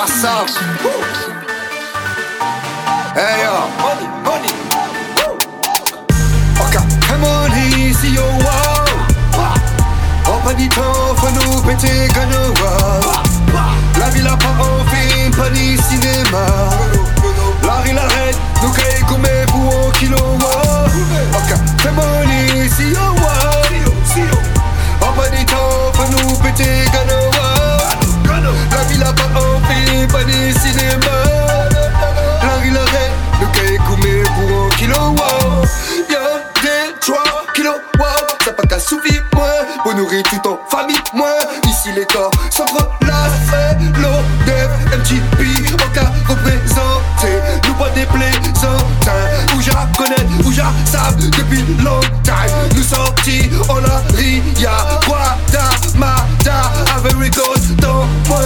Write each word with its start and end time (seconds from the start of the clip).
What's 0.00 0.24
up? 0.24 0.48
Hey 3.12 3.44
yo, 3.44 3.52
money, 3.84 4.06
money. 4.24 4.52
Ok, 6.56 6.74
money, 7.20 7.92
see 7.92 8.14
yo, 8.14 8.24
wow. 8.24 8.86
On 10.26 10.38
pas 10.42 10.54
dit 10.54 10.70
temps, 10.70 11.14
faut 11.16 11.28
nous 11.28 11.60
péter 11.60 12.08
gagne, 12.14 12.32
wow. 12.62 13.89
Cinéma. 30.70 31.16
La 32.42 32.54
rue 32.60 32.70
l'arrête, 32.70 33.12
nous 33.40 33.48
caille 33.48 33.78
comme 33.78 34.00
pour 34.34 34.66
un 34.66 34.68
kilo, 34.76 34.94
wow. 34.94 35.64
Y'a 36.10 36.40
des 36.62 36.94
3 37.00 37.22
kilos, 37.54 37.80
wow. 37.98 38.06
Ça 38.44 38.52
pas 38.52 38.62
qu'à 38.64 38.78
suffire, 38.78 39.22
moi. 39.34 39.48
Pour 39.82 39.94
nourrir 39.94 40.22
tout 40.24 40.48
en 40.48 40.58
famille, 40.70 40.96
moi. 41.14 41.30
Ici 41.64 41.90
les 41.94 42.06
corps 42.06 42.30
s'entrelacent. 42.50 43.76
L'eau, 43.98 44.20
dev, 44.46 44.70
MTP, 44.98 45.72
en 45.74 45.88
cas 45.94 46.10
représenté. 46.28 47.40
Nous 47.66 47.74
pas 47.74 47.90
des 47.90 48.06
plaisantins. 48.06 49.28
Où 49.54 49.96
connaître, 49.96 50.46
où 50.46 50.52
savent 50.52 51.16
depuis 51.16 51.64
longtemps. 51.82 52.48
Nous 52.74 52.82
sortis, 52.82 53.50
on 53.68 53.84
a 53.84 54.02
ria. 54.16 55.00
Guada, 55.06 55.64
Mada, 55.96 56.72
very 57.02 57.30
good. 57.30 57.76
Dans 57.80 58.06
moi, 58.28 58.38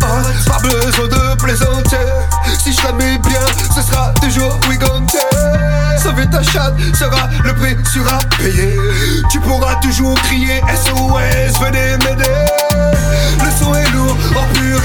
Pas 0.00 0.58
besoin 0.58 1.08
de 1.08 1.36
plaisanter. 1.36 1.96
Si 2.58 2.72
je 2.72 2.82
la 2.84 2.92
mets 2.92 3.18
bien 3.18 3.40
Ce 3.74 3.82
sera 3.82 4.12
toujours 4.20 4.58
gon' 4.78 5.06
Sauver 6.02 6.26
ta 6.26 6.42
chatte 6.42 6.74
sera 6.94 7.28
le 7.44 7.54
prix 7.54 7.76
sur 7.90 8.06
à 8.12 8.18
payer. 8.38 8.76
Tu 9.30 9.38
pourras 9.40 9.76
toujours 9.76 10.14
crier 10.22 10.60
SOS, 10.74 11.60
venez 11.60 11.96
m'aider. 12.04 12.46
Le 13.44 13.50
son 13.58 13.74
est 13.74 13.90
lourd 13.92 14.16
en 14.36 14.52
pure 14.54 14.81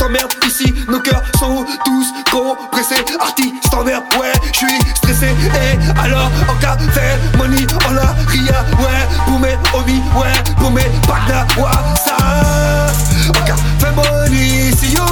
j't'emmerde 0.00 0.32
ici, 0.46 0.74
nos 0.88 1.00
cœurs 1.00 1.22
sont 1.38 1.64
tous 1.84 2.06
compressés. 2.30 3.04
Artiste 3.20 3.74
en 3.74 3.84
merde, 3.84 4.04
ouais, 4.18 4.32
j'suis 4.52 4.78
stressé. 4.94 5.26
Et 5.26 6.00
alors, 6.00 6.30
en 6.48 6.58
fait 6.92 7.36
money, 7.36 7.66
on 7.88 7.92
la 7.92 8.14
ria, 8.28 8.64
ouais. 8.78 9.06
Pour 9.26 9.38
mes 9.38 9.56
homies, 9.74 10.02
ouais, 10.16 10.54
pour 10.56 10.70
mes 10.70 10.88
partners, 11.06 11.44
ouais, 11.58 11.70
ça. 12.04 12.16
En 13.28 13.78
fait 13.78 13.92
money, 13.94 14.72
si 14.76 14.94
yo, 14.94 15.02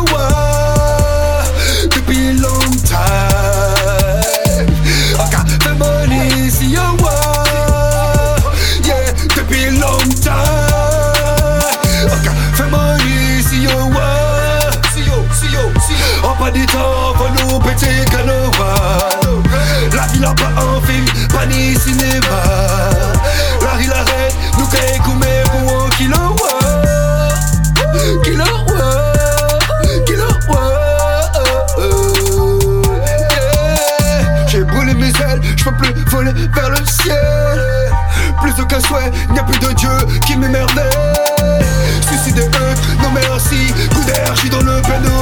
souhait, 38.88 39.12
il 39.28 39.32
n'y 39.34 39.38
a 39.38 39.44
plus 39.44 39.59
de 39.59 39.72
Dieu 39.75 39.91
qui 40.26 40.37
m'émerdait. 40.37 40.91
Suicide 42.00 42.38
eux, 42.38 42.75
non 43.03 43.10
merci. 43.12 43.72
Coup 43.94 44.03
j'suis 44.34 44.50
dans 44.50 44.60
le 44.60 44.76
ouais 44.76 45.17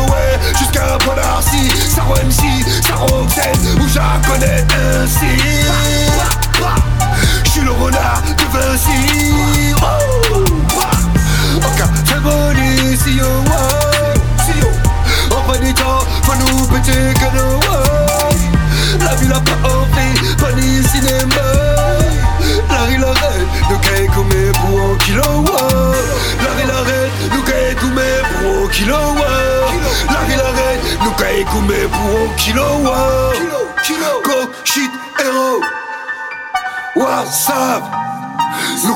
Nou 31.06 31.14
ka 31.14 31.26
ekoumè 31.38 31.84
pou 31.94 32.14
an 32.18 32.32
kilo 32.42 32.64
waw 32.82 33.36
Koshit 34.26 34.90
ero 35.22 35.60
What's 36.98 37.46
up? 37.46 37.86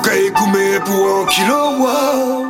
Ka 0.02 0.16
ekoumè 0.18 0.80
pou 0.88 1.20
an 1.20 1.30
kilo 1.30 1.60
wow. 1.78 2.49